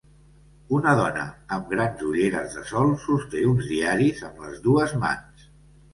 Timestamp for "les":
4.47-4.61